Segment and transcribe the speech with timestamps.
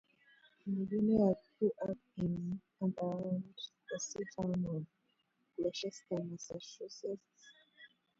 [0.65, 4.85] Millionaire grew up in and around the seaside town of
[5.57, 7.05] Gloucester, Massachusetts.